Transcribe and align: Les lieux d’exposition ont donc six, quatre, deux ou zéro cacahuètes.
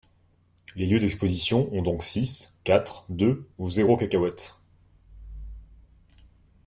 Les 0.75 0.87
lieux 0.87 0.97
d’exposition 0.97 1.69
ont 1.71 1.83
donc 1.83 2.01
six, 2.03 2.57
quatre, 2.63 3.05
deux 3.09 3.47
ou 3.59 3.69
zéro 3.69 3.97
cacahuètes. 3.97 4.55